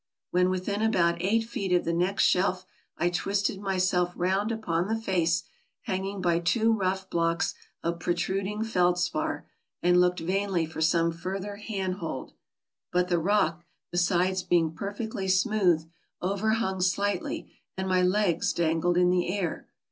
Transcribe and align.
When 0.31 0.49
within 0.49 0.81
about 0.81 1.21
eight 1.21 1.43
feet 1.43 1.71
of 1.71 1.85
the 1.85 1.93
next 1.93 2.23
shelf 2.23 2.65
I 2.97 3.11
twisted 3.11 3.61
myself 3.61 4.11
round 4.15 4.51
upon 4.51 4.87
the 4.87 4.99
face, 4.99 5.43
hanging 5.83 6.21
by 6.23 6.39
two 6.39 6.73
rough 6.73 7.07
blocks 7.11 7.53
of 7.83 7.99
protruding 7.99 8.63
feldspar, 8.63 9.45
and 9.83 10.01
looked 10.01 10.19
vainly 10.21 10.65
for 10.65 10.81
some 10.81 11.11
further 11.11 11.57
hand 11.57 11.97
hold; 11.97 12.33
but 12.91 13.09
the 13.09 13.19
rock, 13.19 13.63
besides 13.91 14.41
being 14.41 14.73
perfectly 14.73 15.27
smooth, 15.27 15.87
overhung 16.19 16.81
slightly, 16.81 17.51
and 17.77 17.87
my 17.87 18.01
legs 18.01 18.53
dangled 18.53 18.97
in 18.97 19.11
the 19.11 19.29
air. 19.31 19.67